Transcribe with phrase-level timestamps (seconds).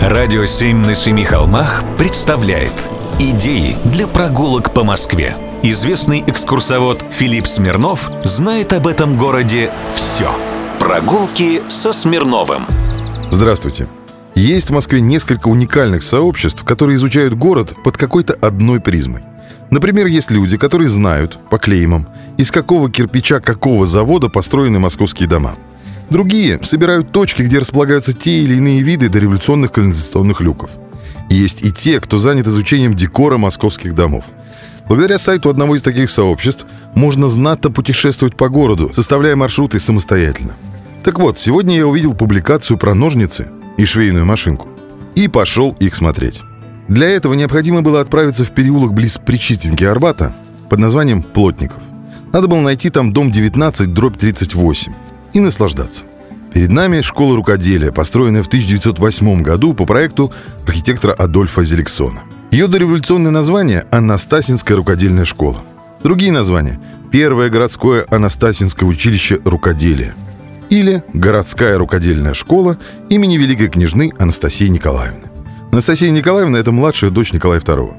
[0.00, 2.72] Радио «Семь на семи холмах» представляет
[3.18, 5.36] Идеи для прогулок по Москве.
[5.62, 10.30] Известный экскурсовод Филипп Смирнов знает об этом городе все.
[10.78, 12.62] Прогулки со Смирновым.
[13.30, 13.88] Здравствуйте.
[14.34, 19.22] Есть в Москве несколько уникальных сообществ, которые изучают город под какой-то одной призмой.
[19.68, 22.08] Например, есть люди, которые знают по клеймам,
[22.38, 25.56] из какого кирпича какого завода построены московские дома.
[26.10, 30.70] Другие собирают точки, где располагаются те или иные виды дореволюционных канализационных люков.
[31.28, 34.24] Есть и те, кто занят изучением декора московских домов.
[34.88, 36.66] Благодаря сайту одного из таких сообществ
[36.96, 40.56] можно знатно путешествовать по городу, составляя маршруты самостоятельно.
[41.04, 44.66] Так вот, сегодня я увидел публикацию про ножницы и швейную машинку.
[45.14, 46.42] И пошел их смотреть.
[46.88, 50.34] Для этого необходимо было отправиться в переулок близ Причистенки Арбата
[50.68, 51.80] под названием Плотников.
[52.32, 54.92] Надо было найти там дом 19, дробь 38
[55.32, 56.04] и наслаждаться.
[56.52, 60.32] Перед нами школа рукоделия, построенная в 1908 году по проекту
[60.66, 62.22] архитектора Адольфа Зеликсона.
[62.50, 65.58] Ее дореволюционное название– Анастасинская рукодельная школа.
[66.02, 70.14] Другие названия– Первое городское Анастасинское училище рукоделия
[70.68, 75.24] или Городская рукодельная школа имени Великой княжны Анастасии Николаевны.
[75.72, 77.94] Анастасия Николаевна– это младшая дочь Николая II.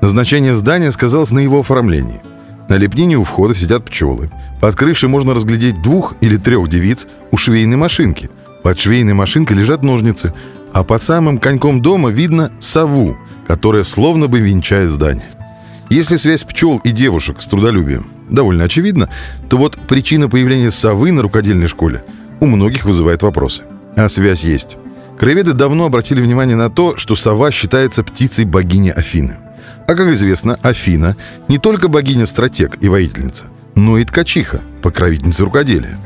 [0.00, 2.20] Назначение здания сказалось на его оформлении.
[2.68, 4.30] На лепнине у входа сидят пчелы.
[4.60, 8.30] Под крышей можно разглядеть двух или трех девиц у швейной машинки.
[8.62, 10.34] Под швейной машинкой лежат ножницы,
[10.72, 13.16] а под самым коньком дома видно сову,
[13.46, 15.30] которая словно бы венчает здание.
[15.88, 19.08] Если связь пчел и девушек с трудолюбием довольно очевидна,
[19.48, 22.04] то вот причина появления совы на рукодельной школе
[22.40, 23.62] у многих вызывает вопросы.
[23.96, 24.76] А связь есть.
[25.18, 29.38] Краеведы давно обратили внимание на то, что сова считается птицей богини Афины.
[29.86, 31.16] А как известно, Афина
[31.48, 33.44] не только богиня-стратег и воительница,
[33.74, 35.98] но и ткачиха, покровительница рукоделия.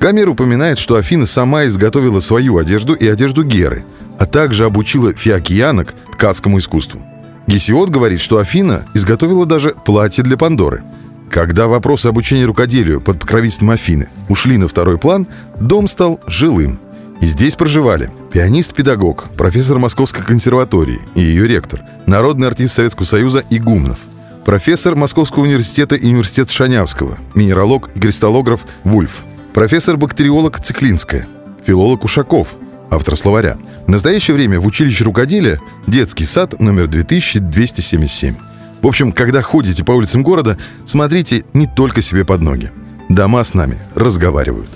[0.00, 3.84] Гомер упоминает, что Афина сама изготовила свою одежду и одежду Геры,
[4.18, 7.00] а также обучила фиокиянок ткацкому искусству.
[7.46, 10.82] Гесиод говорит, что Афина изготовила даже платье для Пандоры.
[11.30, 15.26] Когда вопросы обучения рукоделию под покровительством Афины ушли на второй план,
[15.58, 16.78] дом стал жилым–
[17.20, 23.98] и здесь проживали пианист-педагог, профессор Московской консерватории и ее ректор, народный артист Советского Союза Игумнов,
[24.44, 29.22] профессор Московского университета и университет Шанявского, минералог и кристаллограф Вульф,
[29.54, 31.26] профессор-бактериолог Циклинская,
[31.64, 32.48] филолог Ушаков,
[32.90, 33.56] автор словаря.
[33.86, 38.34] В настоящее время в училище рукоделия детский сад номер 2277.
[38.82, 42.70] В общем, когда ходите по улицам города, смотрите не только себе под ноги.
[43.08, 44.68] Дома с нами разговаривают.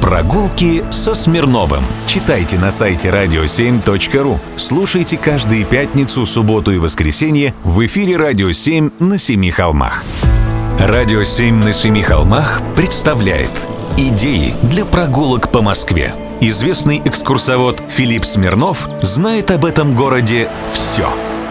[0.00, 1.84] Прогулки со Смирновым.
[2.06, 4.38] Читайте на сайте radio7.ru.
[4.56, 10.04] Слушайте каждые пятницу, субботу и воскресенье в эфире «Радио 7» на Семи холмах.
[10.78, 13.50] «Радио 7» на Семи холмах представляет
[13.96, 16.14] Идеи для прогулок по Москве.
[16.40, 21.06] Известный экскурсовод Филипп Смирнов знает об этом городе все.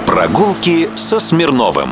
[0.08, 1.92] Прогулки со Смирновым.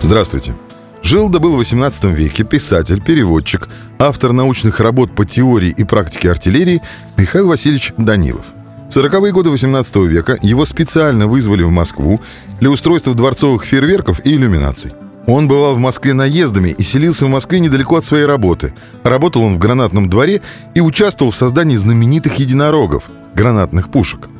[0.00, 0.54] Здравствуйте.
[1.04, 6.30] Жил да был в 18 веке писатель, переводчик, автор научных работ по теории и практике
[6.30, 6.80] артиллерии
[7.18, 8.46] Михаил Васильевич Данилов.
[8.90, 12.22] В 40-е годы 18 века его специально вызвали в Москву
[12.58, 14.94] для устройства дворцовых фейерверков и иллюминаций.
[15.26, 18.72] Он бывал в Москве наездами и селился в Москве недалеко от своей работы.
[19.02, 20.40] Работал он в гранатном дворе
[20.74, 24.30] и участвовал в создании знаменитых единорогов– гранатных пушек.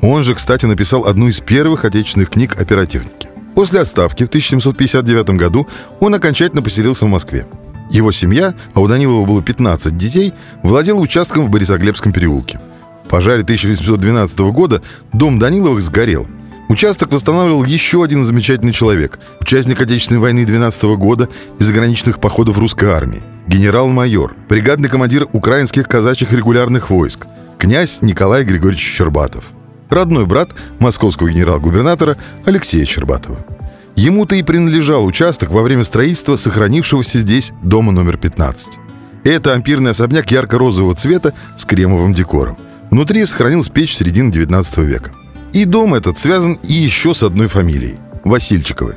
[0.00, 3.33] Он же, кстати, написал одну из первых отечественных книг о пиротехнике.
[3.54, 5.68] После отставки в 1759 году
[6.00, 7.46] он окончательно поселился в Москве.
[7.90, 10.32] Его семья, а у Данилова было 15 детей,
[10.62, 12.60] владела участком в Борисоглебском переулке.
[13.04, 14.82] В пожаре 1812 года
[15.12, 16.26] дом Даниловых сгорел.
[16.68, 21.28] Участок восстанавливал еще один замечательный человек, участник Отечественной войны 12 года
[21.60, 27.26] и заграничных походов русской армии, генерал-майор, бригадный командир украинских казачьих регулярных войск,
[27.58, 29.44] князь Николай Григорьевич Щербатов–
[29.94, 33.38] родной брат московского генерал-губернатора Алексея Щербатова.
[33.96, 38.78] Ему-то и принадлежал участок во время строительства сохранившегося здесь дома номер 15.
[39.22, 42.58] Это ампирный особняк ярко-розового цвета с кремовым декором.
[42.90, 45.12] Внутри сохранилась печь середины 19 века.
[45.52, 48.96] И дом этот связан и еще с одной фамилией– Васильчиковы.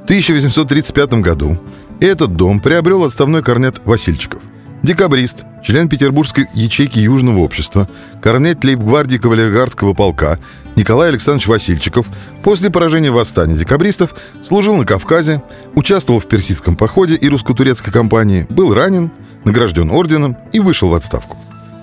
[0.00, 1.56] В 1835 году
[2.00, 4.42] этот дом приобрел отставной корнет Васильчиков–
[4.82, 7.88] Декабрист, член Петербургской ячейки Южного общества,
[8.22, 10.38] корнет лейб-гвардии кавалергардского полка
[10.76, 12.06] Николай Александрович Васильчиков
[12.44, 15.42] после поражения восстания декабристов служил на Кавказе,
[15.74, 19.10] участвовал в персидском походе и русско-турецкой кампании, был ранен,
[19.44, 21.36] награжден орденом и вышел в отставку.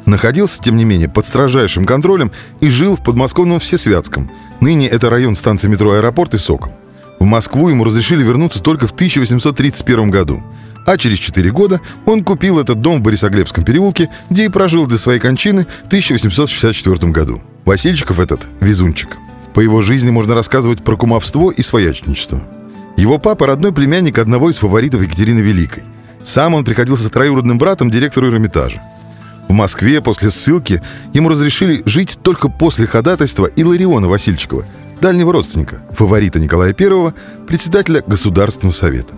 [0.06, 2.31] Находился, тем не менее, под строжайшим контролем
[2.62, 4.31] и жил в подмосковном Всесвятском.
[4.62, 6.71] Ныне это район станции метро «Аэропорт» и «Сокол».
[7.19, 10.41] В Москву ему разрешили вернуться только в 1831 году–
[10.86, 14.98] а через 4 года он купил этот дом в Борисоглебском переулке, где и прожил до
[14.98, 17.42] своей кончины в 1864 году.
[17.66, 19.18] Васильчиков этот– везунчик.
[19.54, 22.42] По его жизни можно рассказывать про кумовство и своячничество.
[22.98, 25.84] Его папа– родной племянник одного из фаворитов Екатерины Великой.
[26.24, 28.82] Сам он приходился троюродным братом директору Эрмитажа.
[29.48, 30.82] В Москве после ссылки
[31.14, 34.66] ему разрешили жить только после ходатайства Илариона Васильчикова,
[35.02, 37.14] дальнего родственника, фаворита Николая I,
[37.46, 39.14] председателя Государственного совета.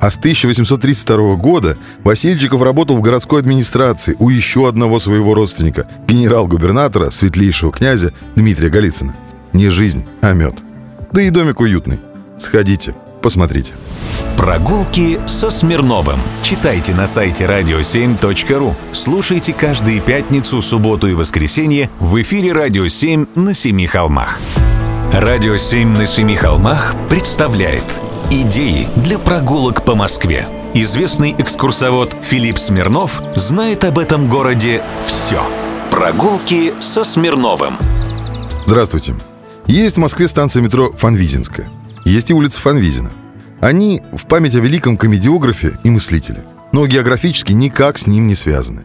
[0.00, 7.10] А с 1832 года Васильчиков работал в городской администрации у еще одного своего родственника, генерал-губернатора,
[7.10, 9.14] светлейшего князя Дмитрия Голицына.
[9.52, 10.54] Не жизнь, а мед.
[11.12, 12.00] Да и домик уютный.
[12.38, 13.72] Сходите, посмотрите.
[14.36, 16.20] Прогулки со Смирновым.
[16.42, 18.74] Читайте на сайте radio7.ru.
[18.92, 24.38] Слушайте каждые пятницу, субботу и воскресенье в эфире «Радио 7» на Семи холмах.
[25.12, 27.84] «Радио 7» на Семи холмах представляет
[28.30, 30.46] Идеи для прогулок по Москве.
[30.74, 35.42] Известный экскурсовод Филипп Смирнов знает об этом городе все.
[35.90, 37.76] Прогулки со Смирновым.
[38.66, 39.14] Здравствуйте.
[39.66, 41.70] Есть в Москве станция метро Фанвизинская.
[42.04, 43.10] Есть и улица Фанвизина.
[43.60, 46.44] Они в память о великом комедиографе и мыслителе.
[46.72, 48.84] Но географически никак с ним не связаны.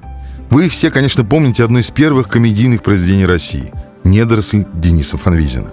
[0.52, 3.74] Вы все, конечно, помните одно из первых комедийных произведений России
[4.06, 5.70] «Недоросль» Дениса Фанвизина.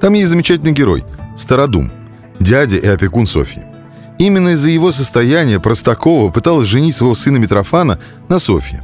[0.00, 1.04] Там есть замечательный герой–
[1.36, 1.92] Стародум–
[2.40, 3.62] дядя и опекун Софьи.
[4.18, 8.82] Именно из-за его состояния Простакова пыталась женить своего сына Митрофана на Софье.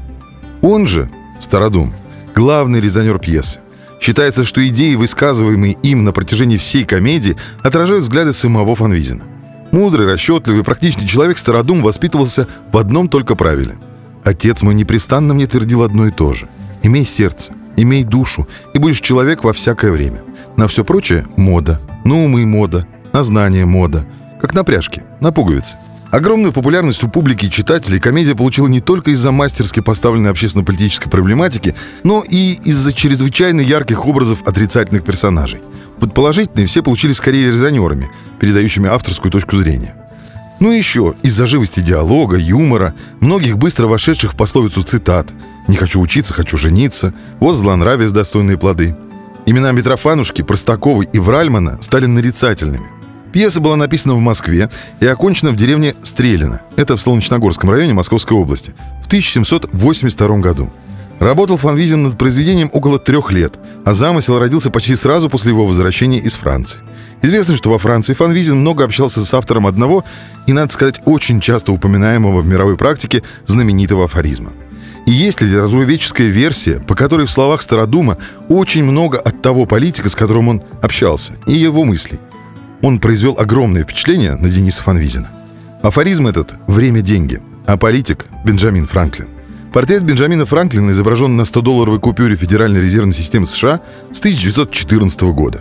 [0.62, 1.10] Он же,
[1.40, 1.92] Стародум,
[2.34, 3.60] главный резонер пьесы.
[4.00, 9.24] Считается, что идеи, высказываемые им на протяжении всей комедии, отражают взгляды самого Фанвизина.
[9.72, 13.76] Мудрый, расчетливый, практичный человек Стародум воспитывался в одном только правиле.
[14.24, 16.48] Отец мой непрестанно мне твердил одно и то же.
[16.82, 20.22] «Имей сердце, имей душу, и будешь человек во всякое время».
[20.56, 21.78] На все прочее– мода.
[22.04, 22.86] На умы– мода
[23.16, 24.04] на знание мода,
[24.42, 25.78] как на пряжке, на пуговицы.
[26.10, 31.74] Огромную популярность у публики и читателей комедия получила не только из-за мастерски поставленной общественно-политической проблематики,
[32.04, 35.62] но и из-за чрезвычайно ярких образов отрицательных персонажей.
[35.98, 39.94] Под положительные все получили скорее резонерами, передающими авторскую точку зрения.
[40.60, 45.28] Ну и еще, из-за живости диалога, юмора, многих быстро вошедших в пословицу цитат
[45.68, 48.94] «Не хочу учиться, хочу жениться», «Вот злонравие с достойные плоды».
[49.46, 52.95] Имена Митрофанушки, Простаковой и Вральмана стали нарицательными.
[53.36, 58.34] Пьеса была написана в Москве и окончена в деревне Стрелино, это в Солнечногорском районе Московской
[58.34, 58.72] области,
[59.02, 60.70] в 1782 году.
[61.20, 63.52] Работал Фанвизин над произведением около трех лет,
[63.84, 66.80] а замысел родился почти сразу после его возвращения из Франции.
[67.20, 70.06] Известно, что во Франции Фанвизин много общался с автором одного
[70.46, 74.52] и, надо сказать, очень часто упоминаемого в мировой практике знаменитого афоризма.
[75.04, 78.16] И есть литературоведческая версия, по которой в словах Стародума
[78.48, 82.18] очень много от того политика, с которым он общался, и его мыслей–
[82.82, 85.28] он произвел огромное впечатление на Дениса Фанвизина.
[85.82, 89.28] Афоризм этот «время– деньги», а политик– Бенджамин Франклин.
[89.72, 93.80] Портрет Бенджамина Франклина изображен на 100-долларовой купюре Федеральной резервной системы США
[94.10, 95.60] с 1914 года.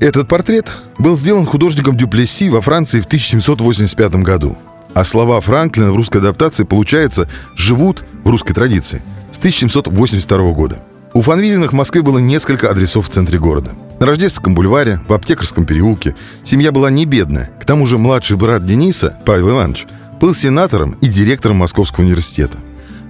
[0.00, 4.58] Этот портрет был сделан художником Дюплесси во Франции в 1785 году.
[4.92, 9.02] А слова Франклина в русской адаптации, получается, живут в русской традиции
[9.32, 10.82] с 1782 года.
[11.14, 13.70] У Фанвизиных в Москве было несколько адресов в центре города.
[14.00, 16.16] На Рождественском бульваре, в Аптекарском переулке.
[16.42, 17.52] Семья была не бедная.
[17.60, 19.86] К тому же младший брат Дениса, Павел Иванович,
[20.20, 22.58] был сенатором и директором Московского университета.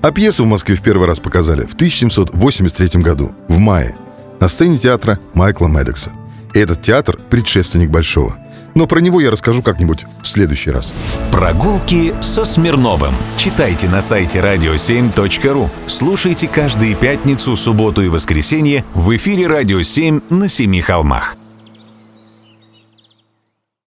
[0.02, 3.96] А пьесу в Москве в первый раз показали в 1783 году, в мае,
[4.38, 6.12] на сцене театра Майкла Медекса.
[6.54, 8.36] Этот театр– предшественник Большого–
[8.74, 10.92] но про него я расскажу как-нибудь в следующий раз.
[11.30, 13.14] Прогулки со Смирновым.
[13.36, 15.68] Читайте на сайте radio7.ru.
[15.86, 21.36] Слушайте каждые пятницу, субботу и воскресенье в эфире «Радио 7» на Семи холмах.